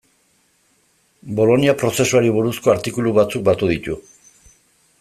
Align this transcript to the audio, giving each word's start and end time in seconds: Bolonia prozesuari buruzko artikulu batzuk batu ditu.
Bolonia 1.41 1.75
prozesuari 1.83 2.33
buruzko 2.37 2.73
artikulu 2.75 3.13
batzuk 3.19 3.47
batu 3.51 3.71
ditu. 3.75 3.99